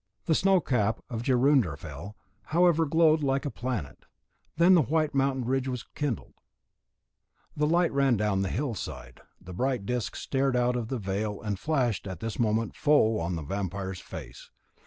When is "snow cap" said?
0.33-0.99